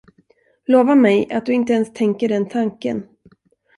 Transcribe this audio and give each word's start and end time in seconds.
Lova 0.65 0.95
mig 0.95 1.33
att 1.33 1.45
du 1.45 1.53
inte 1.53 1.73
ens 1.73 1.93
tänker 1.93 2.29
den 2.29 2.49
tanken. 2.49 3.07